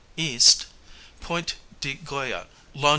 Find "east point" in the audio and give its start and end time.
0.17-1.57